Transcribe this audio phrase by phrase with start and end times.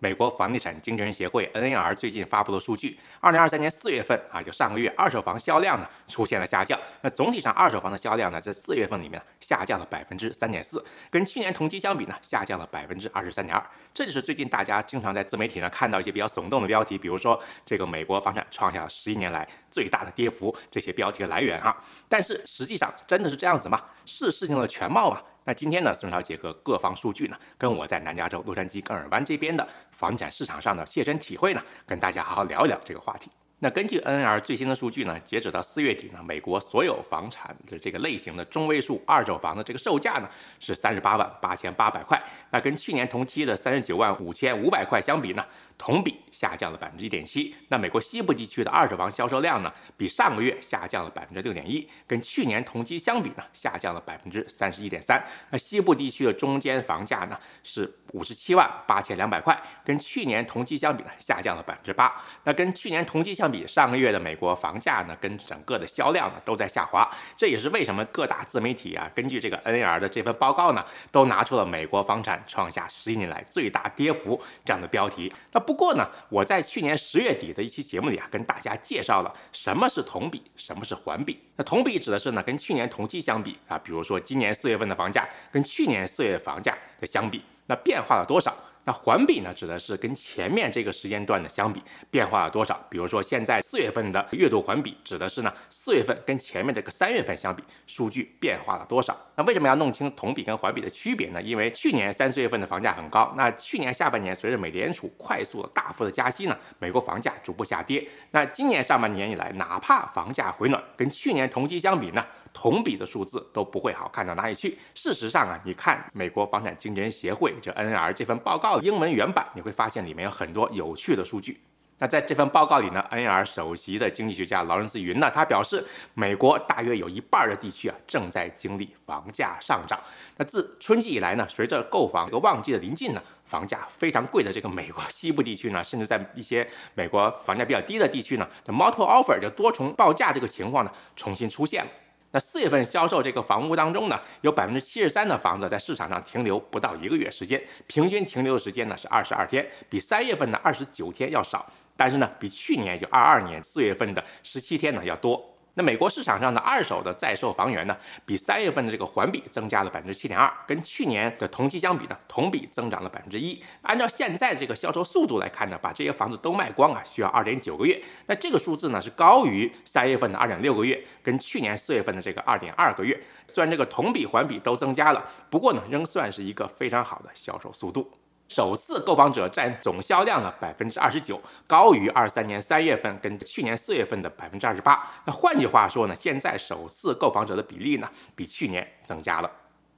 [0.00, 6.78] 美国房地产经纪人协会 NAR 最近发布的数据，二零二三年四月份啊，就上个月二手房销量呢出现了下降。
[7.00, 13.64] 那总体上二手房的销量呢，在四月份里面下降了百分之三点四，跟去年同期相比呢，下降了百分之二十三点二。
[13.94, 21.74] 这就是最近大家经常在自媒体上看到一些比较耸动的标题，比如说这个美国房产创下了十一年来最大的跌幅，这些标题的来源啊。
[22.08, 23.80] 但是实际上真的是这样子吗？
[24.04, 25.22] 是事情的全貌吗？
[25.46, 33.30] 那今天呢，孙超结合各方数据呢，跟我在南加州洛杉矶跟尔湾这边的房产市场上的切身体会呢，跟大家好好聊一聊这个话题。
[33.58, 40.28] 那根据 N R 最新的数据呢，截止到四月底呢，美国所有房产的这个类型的中位数二手房的这个售价呢
[40.58, 45.44] 是三十八万八千八百块，那跟去年同期的三十九万五千五百块相比呢？
[45.76, 47.54] 同比下降了百分之一点七。
[47.68, 55.22] 那美国西部地区的二手房销售量呢，比上个月下降了百分之六点一，跟去年同期相比呢，下降了百分之三十一点三。
[55.50, 62.22] 那西部地区的中间房价呢是五十七万八千两百块，跟去年同期相比呢，下降了百分之八。
[62.44, 67.10] 那跟去年同期相比，上个月的美国房价呢，跟整个的销量呢都在下滑。
[67.36, 75.32] 这也是为什么各大自媒体啊，根据这个 NAR 的这份报告呢，都拿出了美国房产创下十一年来最大跌幅这样的标题。
[75.52, 81.40] 那不过呢，我在去年十月底的一期节目里啊，跟大家介绍了什么是同比，什么是环比。
[81.56, 88.54] 那同比指的是呢，跟去年同期相比啊，比如说今年四月份的房价跟去年四月房价的相比，那变化了多少？
[88.84, 92.78] 那环比呢，指的是跟前面这个时间段的相比变化了多少？
[92.90, 99.16] 比如说现在四月份的月度环比，指的是呢四月份跟前面这个三月份相比，数据变化了多少？
[99.36, 101.40] 那为什么要弄清同比跟环比的区别呢？
[101.40, 108.06] 因为去年三四月份的房价很高，那去年下半年随着美联储快速的大幅的加息呢，美国房价逐步下跌。
[108.32, 112.24] 那今年上半年以来，哪怕房价回暖，跟去年同期相比呢？
[112.54, 114.78] 同比的数字都不会好看到哪里去。
[114.94, 121.60] 事实上啊，你看美国房产经纪人协会这 NR 这份报告英文原版，你会发现里面有很多有趣的数据。
[121.98, 129.98] 那在这份报告里呢，NR 首席的经济学家劳伦斯云呢，他表示，美国大约有一半的地区啊正在经历房价上涨。
[130.36, 141.90] 那自春季以来呢，随着购房这个旺季的临近呢，房价非常贵的这个美国西部地区呢，甚至在一些美国房价比较低的地区呢，这 multiple offer 就多重报价这个情况呢，重新出现了。
[142.34, 151.64] 那四月份销售这个房屋当中呢，有百分之七十三的房子在市场上停留不到一个月时间，平均停留的时间呢是二十二天，比三月份的二十九天要少，
[151.96, 155.53] 但是呢，比去年就二二年四月份的十七天呢要多。
[155.74, 163.60] 那美国市场上的二手的在售房源呢，比三月份的这个环比增加了百分之七点二，跟去年的同期相比呢，同比增长了百分之一。
[163.82, 168.00] 按照现在这个销售速度来看呢，把这些房子都卖光啊，需要二点九个月。
[168.26, 173.20] 那这个数字呢是高于三月份的二点六个月，跟去年四月份的这个二点二个月。
[173.48, 178.10] 虽然这个同比环比都增加了，不过呢，仍算是一个非常好的销售速度。
[178.48, 185.02] 首次购房者占总销量的百分之二十九，高于二三年三月份跟去年四月份的百分之二十八。
[185.24, 189.50] 那换句话说呢，现在首次购房者的比例呢，比去年增加了。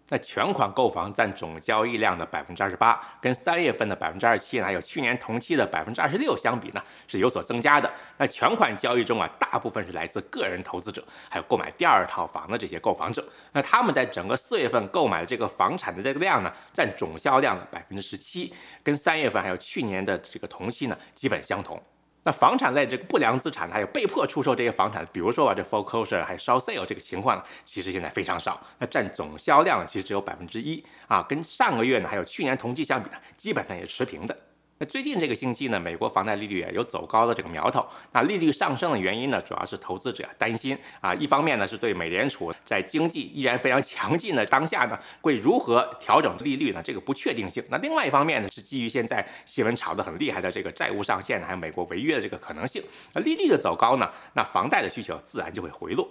[0.09, 7.91] 那全款购房占总交易量的百分之二十八，跟三月份的百分之二十七，还有去年同期的百分之二十六相比呢，是有所增加的。
[8.17, 13.27] 那全款交易中啊，大部分是来自个人投资者，还有购买第二套房的这些购房者。
[13.53, 21.83] 那他们在整个四月份购买的这个房产的这个量呢，占总销量的百分之十七，跟三月份还有去年的这个同期呢，基本相同。
[22.27, 28.61] 那房产类这个不良资产，还有被迫出售这些房产，比如说啊这 foreclosure 还有 short sale 这个情况呢，其实现在非常少。
[28.81, 34.37] 那占总销量其实只有百分之一啊，跟上个月呢还有去年同期相比呢，基本上也是持平的。
[34.79, 37.87] 那最近这个星期呢，美国房贷利率啊有走高的这个苗头。
[38.13, 47.65] 那利率上升的原因呢，主要是投资者担心啊，一方面呢是对美联储在经济依然非常强劲的当下呢，会如何调整利率呢这个不确定性。
[47.71, 52.83] 那另外一方面呢，是基于现在新闻炒得很厉害的这个债务上限，还有美国违约的这个可能性。
[53.15, 56.07] 那利率的走高呢，那房贷的需求自然就会回落。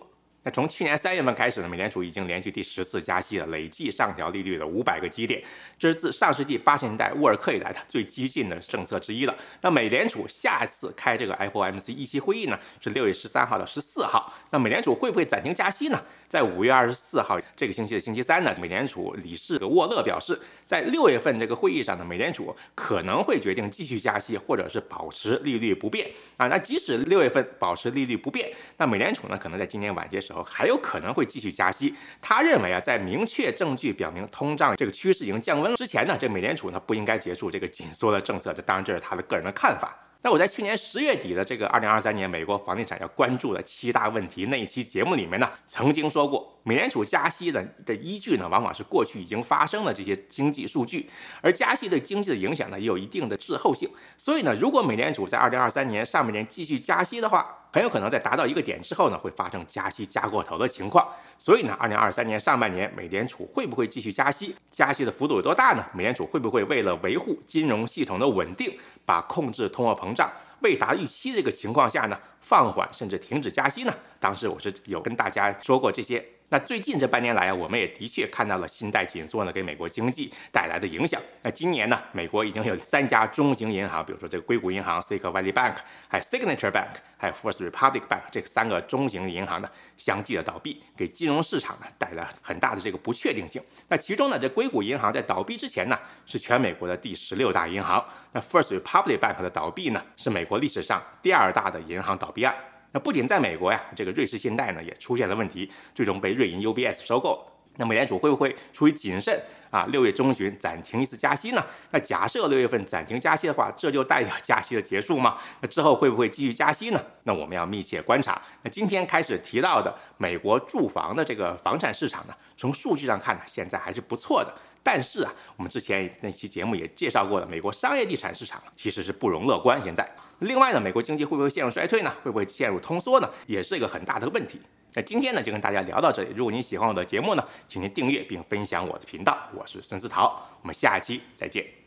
[0.46, 5.44] 那从去年三月份开始呢，美联储已经连续第十次加息了，累计上调利率了五百个基点，
[5.80, 9.36] 这是自上世纪八十年代沃尔克以来的最激进的政策之一了。
[9.62, 14.32] 那美联储下一次开这个 FOMC 议息会议呢，是六月十三号到十四号。
[14.52, 16.00] 那美联储会不会暂停加息呢？
[16.28, 26.08] 在五月二十四号这个星期的星期三呢，美联储理事沃勒表示，在六月份这个会议上呢，美联储可能会决定继续加息，或者是保持利率不变
[26.38, 26.48] 啊。
[26.48, 31.94] 那即使六月份保持利率不变，那美联储呢，可能在今年晚些时候候还有可能会继续加息。
[32.22, 38.54] 他认为啊，在明确证据表明通胀这个趋势已经降温之前呢，这美联储呢不应该结束这个紧缩的政策。
[38.54, 39.98] 这当然这是他的个人的看法。
[40.22, 51.08] 那我在去年十月底的这个二零二三年美国房地产要关注的七大问题那一期节目里面呢，曾经说过，美联储加息的的依据呢，往往是过去已经发生的这些经济数据，
[51.40, 53.88] 而加息对经济的影响呢，也有一定的滞后性。
[54.18, 61.08] 所以呢，如果美联储在二零二三年上半年继续加息的话，很有可能在达到一个点之后呢，会发生加息加过头的情况。
[61.38, 64.56] 所以呢，二零二三年上半年美联储会不会继续加息？
[64.72, 65.86] 加息的幅度有多大呢？
[65.94, 68.76] 美联储会不会为了维护金融系统的稳定，
[69.06, 70.32] 把控制通货膨胀
[70.62, 73.94] 未达预期这个情况下呢，放缓甚至停止加息呢？
[74.20, 76.26] 当时我是有跟大家说过这些。
[76.50, 81.20] 那最近这半年来啊，我们也的确看到了信贷紧缩呢给美国经济带来的影响。
[81.42, 85.76] 那今年呢，美国已经有三家中型银行，比如说这个硅谷银行 （Silicon Valley Bank）、
[86.08, 93.60] 还有 Signature Bank、还有 First Republic Bank 这三个中型银行呢相继的倒闭，给金融市场呢带来很大的这个不确定性。
[93.88, 98.06] 那其中呢，这硅谷银行在倒闭之前呢，是全美国的第十六大银行。
[98.32, 102.56] 那 First Republic Bank 的倒闭呢，是美国历史上第二大的银行倒闭案。
[102.96, 107.46] 那不仅在美国呀，这个瑞士信贷呢也出现了问题，最终被瑞银 UBS 收购。
[107.76, 109.38] 那美联储会不会出于谨慎
[109.70, 111.62] 啊，六月中旬暂停一次加息呢？
[111.92, 115.38] 那假设六月份暂停加息的话，这就代表加息的结束吗？
[115.60, 117.04] 那之后会不会继续加息呢？
[117.24, 118.42] 那我们要密切观察。
[118.62, 124.56] 那今天开始提到的美国住房的这个房产市场呢，从数据上看呢，现在还是不错的。
[124.82, 129.84] 但是啊，我们之前那期节目也介绍过了，美国商业地产市场其实是不容乐观。
[129.84, 130.10] 现在。
[130.40, 132.12] 另外呢，美国经济会不会陷入衰退呢？
[132.24, 133.30] 会不会陷入通缩呢？
[133.48, 134.60] 也是一个很大的问题。
[134.94, 136.30] 那今天呢，就跟大家聊到这里。
[136.36, 139.38] 如果您喜欢我的节目呢，请您订阅并分享我的频道。
[139.54, 141.85] 我是孙思桃，我们下期再见。